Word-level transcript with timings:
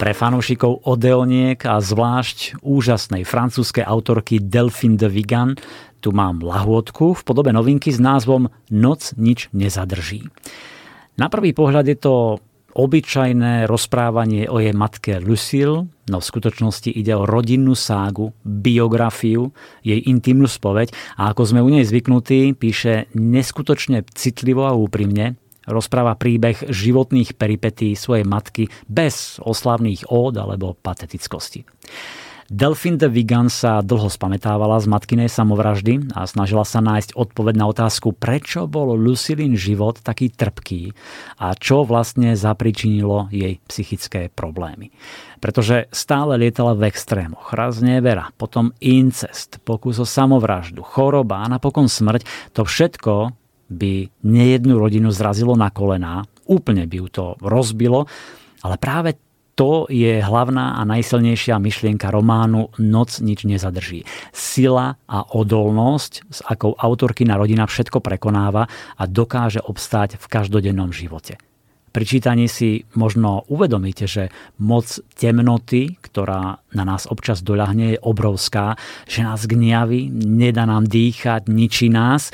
Pre 0.00 0.16
fanúšikov 0.16 0.88
Odeoniek 0.88 1.60
a 1.68 1.76
zvlášť 1.76 2.64
úžasnej 2.64 3.28
francúzskej 3.28 3.84
autorky 3.84 4.40
Delphine 4.40 4.96
de 4.96 5.12
Vigan 5.12 5.60
tu 6.00 6.16
mám 6.16 6.40
lahôdku 6.40 7.12
v 7.12 7.20
podobe 7.20 7.52
novinky 7.52 7.92
s 7.92 8.00
názvom 8.00 8.48
Noc 8.72 9.12
nič 9.20 9.52
nezadrží. 9.52 10.24
Na 11.20 11.28
prvý 11.28 11.52
pohľad 11.52 11.84
je 11.84 12.00
to 12.00 12.40
obyčajné 12.72 13.68
rozprávanie 13.68 14.48
o 14.48 14.56
jej 14.56 14.72
matke 14.72 15.20
Lucille, 15.20 15.92
no 16.08 16.16
v 16.16 16.28
skutočnosti 16.32 16.88
ide 16.88 17.12
o 17.12 17.28
rodinnú 17.28 17.76
ságu, 17.76 18.32
biografiu, 18.40 19.52
jej 19.84 20.00
intimnú 20.08 20.48
spoveď 20.48 20.96
a 21.20 21.28
ako 21.36 21.44
sme 21.44 21.60
u 21.60 21.68
nej 21.68 21.84
zvyknutí, 21.84 22.56
píše 22.56 23.12
neskutočne 23.12 24.08
citlivo 24.16 24.64
a 24.64 24.72
úprimne, 24.72 25.36
rozpráva 25.68 26.16
príbeh 26.16 26.70
životných 26.70 27.36
peripetí 27.36 27.92
svojej 27.92 28.24
matky 28.24 28.68
bez 28.88 29.40
oslavných 29.42 30.08
ód 30.08 30.38
alebo 30.40 30.78
patetickosti. 30.78 31.64
Delphine 32.50 32.98
de 32.98 33.06
Vigan 33.06 33.46
sa 33.46 33.78
dlho 33.78 34.10
spametávala 34.10 34.82
z 34.82 34.90
matkinej 34.90 35.30
samovraždy 35.30 36.10
a 36.18 36.26
snažila 36.26 36.66
sa 36.66 36.82
nájsť 36.82 37.14
odpoveď 37.14 37.54
na 37.54 37.70
otázku, 37.70 38.10
prečo 38.10 38.66
bol 38.66 38.98
Lucilin 38.98 39.54
život 39.54 40.02
taký 40.02 40.34
trpký 40.34 40.90
a 41.38 41.54
čo 41.54 41.86
vlastne 41.86 42.34
zapričinilo 42.34 43.30
jej 43.30 43.62
psychické 43.70 44.34
problémy. 44.34 44.90
Pretože 45.38 45.86
stále 45.94 46.42
lietala 46.42 46.74
v 46.74 46.90
extrémoch. 46.90 47.54
Raz 47.54 47.78
nevera, 47.86 48.34
potom 48.34 48.74
incest, 48.82 49.62
pokus 49.62 50.02
o 50.02 50.06
samovraždu, 50.06 50.82
choroba 50.82 51.46
a 51.46 51.50
napokon 51.54 51.86
smrť. 51.86 52.26
To 52.58 52.66
všetko 52.66 53.30
by 53.70 54.10
nejednu 54.26 54.76
rodinu 54.76 55.14
zrazilo 55.14 55.54
na 55.54 55.70
kolená, 55.70 56.26
úplne 56.50 56.84
by 56.90 56.96
ju 57.00 57.06
to 57.08 57.24
rozbilo, 57.38 58.10
ale 58.66 58.76
práve 58.76 59.16
to 59.54 59.84
je 59.92 60.24
hlavná 60.24 60.80
a 60.80 60.88
najsilnejšia 60.88 61.60
myšlienka 61.60 62.08
románu 62.08 62.72
Noc 62.80 63.20
nič 63.20 63.44
nezadrží. 63.44 64.08
Sila 64.32 64.96
a 65.04 65.18
odolnosť, 65.36 66.12
s 66.32 66.40
akou 66.48 66.72
autorkina 66.72 67.36
rodina 67.36 67.68
všetko 67.68 68.00
prekonáva 68.00 68.64
a 68.96 69.02
dokáže 69.04 69.60
obstáť 69.60 70.16
v 70.16 70.26
každodennom 70.32 70.96
živote. 70.96 71.36
Pri 71.90 72.04
čítaní 72.06 72.46
si 72.46 72.86
možno 72.94 73.42
uvedomíte, 73.50 74.06
že 74.06 74.30
moc 74.62 74.86
temnoty, 75.18 75.98
ktorá 75.98 76.62
na 76.70 76.84
nás 76.86 77.04
občas 77.10 77.42
doľahne, 77.42 77.98
je 77.98 77.98
obrovská, 78.00 78.78
že 79.10 79.26
nás 79.26 79.44
gniaví, 79.44 80.08
nedá 80.14 80.64
nám 80.64 80.86
dýchať, 80.86 81.50
ničí 81.50 81.92
nás 81.92 82.32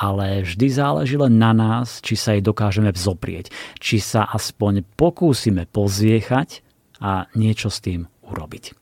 ale 0.00 0.48
vždy 0.48 0.66
záleží 0.72 1.20
len 1.20 1.36
na 1.36 1.52
nás, 1.52 2.00
či 2.00 2.16
sa 2.16 2.32
jej 2.32 2.40
dokážeme 2.40 2.88
vzoprieť, 2.88 3.52
či 3.76 4.00
sa 4.00 4.24
aspoň 4.24 4.88
pokúsime 4.96 5.68
pozviechať 5.68 6.64
a 7.04 7.28
niečo 7.36 7.68
s 7.68 7.84
tým 7.84 8.08
urobiť. 8.24 8.72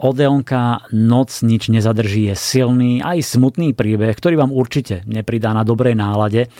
Odeonka 0.00 0.92
Noc 0.92 1.40
nič 1.40 1.72
nezadrží 1.72 2.32
je 2.32 2.36
silný 2.36 3.00
aj 3.00 3.20
smutný 3.20 3.72
príbeh, 3.72 4.12
ktorý 4.12 4.44
vám 4.44 4.52
určite 4.52 5.04
nepridá 5.08 5.56
na 5.56 5.64
dobrej 5.64 5.96
nálade, 5.96 6.52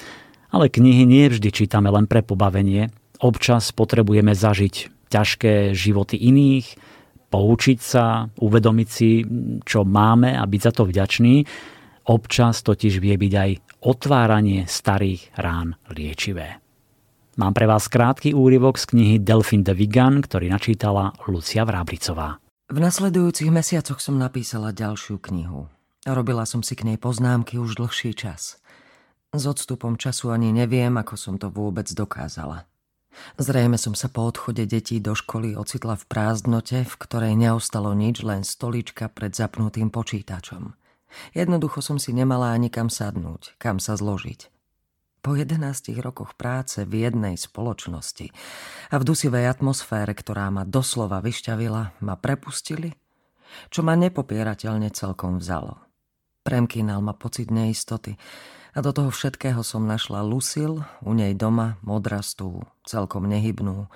ale 0.49 0.73
knihy 0.73 1.05
nie 1.05 1.29
vždy 1.29 1.49
čítame 1.53 1.93
len 1.93 2.09
pre 2.09 2.25
pobavenie. 2.25 2.89
Občas 3.21 3.73
potrebujeme 3.77 4.33
zažiť 4.33 5.09
ťažké 5.13 5.73
životy 5.77 6.17
iných, 6.17 6.77
poučiť 7.33 7.79
sa, 7.81 8.29
uvedomiť 8.41 8.89
si, 8.89 9.25
čo 9.65 9.85
máme 9.85 10.37
a 10.37 10.45
byť 10.45 10.61
za 10.61 10.73
to 10.73 10.83
vďačný 10.85 11.45
Občas 12.11 12.67
totiž 12.67 12.99
vie 12.99 13.15
byť 13.15 13.33
aj 13.39 13.51
otváranie 13.87 14.67
starých 14.67 15.31
rán 15.39 15.79
liečivé. 15.95 16.59
Mám 17.39 17.55
pre 17.55 17.71
vás 17.71 17.87
krátky 17.87 18.35
úryvok 18.35 18.83
z 18.83 18.91
knihy 18.91 19.17
Delphine 19.23 19.63
de 19.63 19.71
Vigan, 19.79 20.19
ktorý 20.19 20.51
načítala 20.51 21.15
Lucia 21.31 21.63
Vrábricová. 21.63 22.43
V 22.67 22.79
nasledujúcich 22.83 23.55
mesiacoch 23.55 24.03
som 24.03 24.19
napísala 24.19 24.75
ďalšiu 24.75 25.23
knihu. 25.23 25.71
Robila 26.03 26.43
som 26.51 26.67
si 26.67 26.75
k 26.75 26.83
nej 26.83 26.99
poznámky 26.99 27.63
už 27.63 27.79
dlhší 27.79 28.19
čas. 28.19 28.59
S 29.31 29.47
odstupom 29.47 29.95
času 29.95 30.35
ani 30.35 30.51
neviem, 30.51 30.91
ako 30.99 31.15
som 31.15 31.39
to 31.39 31.47
vôbec 31.47 31.87
dokázala. 31.95 32.67
Zrejme 33.39 33.79
som 33.79 33.95
sa 33.95 34.11
po 34.11 34.27
odchode 34.27 34.67
detí 34.67 34.99
do 34.99 35.15
školy 35.15 35.55
ocitla 35.55 35.95
v 35.95 36.05
prázdnote, 36.11 36.83
v 36.83 36.95
ktorej 37.07 37.39
neostalo 37.39 37.95
nič, 37.95 38.27
len 38.27 38.43
stolička 38.43 39.07
pred 39.15 39.31
zapnutým 39.31 39.95
počítačom. 39.95 40.80
Jednoducho 41.37 41.81
som 41.83 41.99
si 41.99 42.11
nemala 42.15 42.55
ani 42.55 42.69
kam 42.73 42.89
sadnúť, 42.89 43.59
kam 43.59 43.79
sa 43.79 43.95
zložiť. 43.95 44.51
Po 45.21 45.37
11 45.37 45.61
rokoch 46.01 46.33
práce 46.33 46.81
v 46.89 47.05
jednej 47.05 47.37
spoločnosti 47.37 48.33
a 48.89 48.95
v 48.97 49.05
dusivej 49.05 49.53
atmosfére, 49.53 50.17
ktorá 50.17 50.49
ma 50.49 50.65
doslova 50.65 51.21
vyšťavila, 51.21 52.01
ma 52.01 52.15
prepustili, 52.17 52.97
čo 53.69 53.85
ma 53.85 54.01
nepopierateľne 54.01 54.89
celkom 54.89 55.37
vzalo. 55.37 55.77
Premkínal 56.41 57.05
ma 57.05 57.13
pocit 57.13 57.53
neistoty 57.53 58.17
a 58.73 58.79
do 58.81 58.97
toho 58.97 59.13
všetkého 59.13 59.61
som 59.61 59.85
našla 59.85 60.25
Lucil, 60.25 60.81
u 61.05 61.13
nej 61.13 61.37
doma, 61.37 61.77
modrastú, 61.85 62.65
celkom 62.89 63.29
nehybnú. 63.29 63.93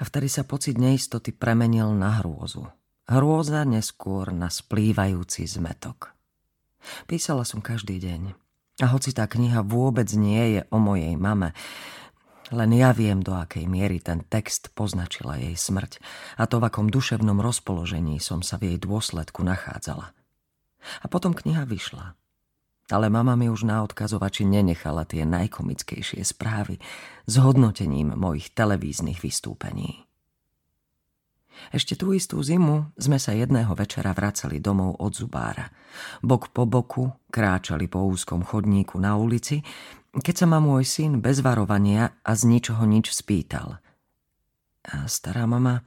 A 0.00 0.02
vtedy 0.02 0.26
sa 0.26 0.42
pocit 0.42 0.80
neistoty 0.80 1.30
premenil 1.30 1.92
na 1.94 2.18
hrôzu. 2.18 2.66
Hrôza 3.06 3.62
neskôr 3.68 4.32
na 4.34 4.50
splývajúci 4.50 5.46
zmetok. 5.46 6.19
Písala 7.06 7.44
som 7.44 7.64
každý 7.64 8.00
deň. 8.00 8.34
A 8.80 8.86
hoci 8.90 9.12
tá 9.12 9.28
kniha 9.28 9.60
vôbec 9.60 10.08
nie 10.16 10.58
je 10.58 10.60
o 10.72 10.80
mojej 10.80 11.12
mame, 11.14 11.52
len 12.50 12.74
ja 12.74 12.90
viem, 12.90 13.22
do 13.22 13.30
akej 13.30 13.70
miery 13.70 14.02
ten 14.02 14.26
text 14.26 14.74
poznačila 14.74 15.38
jej 15.38 15.54
smrť 15.54 16.02
a 16.34 16.50
to, 16.50 16.58
v 16.58 16.66
akom 16.66 16.90
duševnom 16.90 17.38
rozpoložení 17.38 18.18
som 18.18 18.42
sa 18.42 18.58
v 18.58 18.74
jej 18.74 18.78
dôsledku 18.82 19.46
nachádzala. 19.46 20.10
A 20.98 21.06
potom 21.06 21.30
kniha 21.30 21.62
vyšla. 21.62 22.18
Ale 22.90 23.06
mama 23.06 23.38
mi 23.38 23.46
už 23.46 23.70
na 23.70 23.86
odkazovači 23.86 24.42
nenechala 24.42 25.06
tie 25.06 25.22
najkomickejšie 25.22 26.26
správy 26.26 26.82
s 27.22 27.34
hodnotením 27.38 28.18
mojich 28.18 28.50
televíznych 28.50 29.22
vystúpení. 29.22 30.09
Ešte 31.70 31.94
tú 31.94 32.10
istú 32.10 32.42
zimu 32.42 32.90
sme 32.98 33.22
sa 33.22 33.30
jedného 33.30 33.70
večera 33.78 34.10
vracali 34.10 34.58
domov 34.58 34.98
od 34.98 35.14
zubára. 35.14 35.70
Bok 36.18 36.50
po 36.50 36.66
boku 36.66 37.14
kráčali 37.30 37.86
po 37.86 38.02
úzkom 38.10 38.42
chodníku 38.42 38.98
na 38.98 39.14
ulici, 39.14 39.62
keď 40.10 40.34
sa 40.34 40.46
ma 40.50 40.58
môj 40.58 40.82
syn 40.82 41.22
bez 41.22 41.38
varovania 41.38 42.18
a 42.26 42.34
z 42.34 42.50
ničoho 42.50 42.82
nič 42.90 43.14
spýtal. 43.14 43.78
A 44.82 45.06
stará 45.06 45.46
mama 45.46 45.86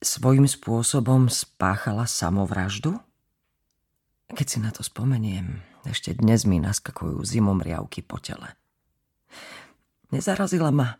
svojím 0.00 0.48
spôsobom 0.48 1.28
spáchala 1.28 2.08
samovraždu? 2.08 2.96
Keď 4.32 4.46
si 4.48 4.58
na 4.64 4.72
to 4.72 4.80
spomeniem, 4.80 5.60
ešte 5.84 6.16
dnes 6.16 6.48
mi 6.48 6.64
naskakujú 6.64 7.20
zimomriavky 7.28 8.00
po 8.00 8.16
tele. 8.24 8.56
Nezarazila 10.08 10.72
ma 10.72 10.96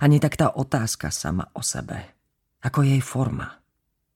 ani 0.00 0.16
tak 0.16 0.40
tá 0.40 0.48
otázka 0.48 1.12
sama 1.12 1.52
o 1.52 1.60
sebe– 1.60 2.00
ako 2.62 2.80
jej 2.86 3.02
forma. 3.02 3.60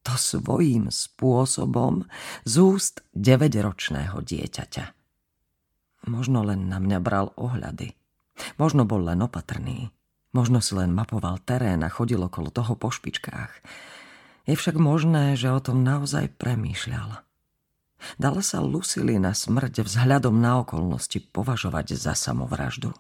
To 0.09 0.17
svojím 0.17 0.89
spôsobom 0.89 2.09
z 2.49 2.55
úst 2.65 3.05
9-ročného 3.12 4.17
dieťaťa. 4.25 4.84
Možno 6.09 6.41
len 6.41 6.73
na 6.73 6.81
mňa 6.81 6.99
bral 7.05 7.37
ohľady. 7.37 7.93
Možno 8.56 8.89
bol 8.89 9.05
len 9.05 9.21
opatrný. 9.21 9.93
Možno 10.33 10.65
si 10.65 10.73
len 10.73 10.97
mapoval 10.97 11.43
terén 11.45 11.84
a 11.84 11.93
chodil 11.93 12.23
okolo 12.23 12.49
toho 12.49 12.78
po 12.78 12.89
špičkách. 12.89 13.53
Je 14.49 14.55
však 14.57 14.81
možné, 14.81 15.37
že 15.37 15.53
o 15.53 15.61
tom 15.61 15.84
naozaj 15.84 16.33
premýšľal. 16.41 17.21
Dala 18.17 18.41
sa 18.41 18.65
Lucily 18.65 19.21
na 19.21 19.37
smrť 19.37 19.84
vzhľadom 19.84 20.41
na 20.41 20.65
okolnosti 20.65 21.21
považovať 21.28 22.01
za 22.01 22.17
samovraždu? 22.17 22.97